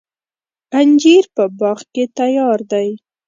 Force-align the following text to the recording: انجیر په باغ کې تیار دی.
انجیر 0.79 1.25
په 1.35 1.43
باغ 1.59 1.79
کې 1.93 2.03
تیار 2.17 2.59
دی. 2.71 2.89